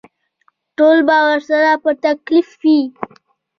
ټول 0.77 0.97
به 1.07 1.17
ورسره 1.29 1.69
په 1.83 1.91
تکلیف 2.05 2.47
وي. 2.61 2.79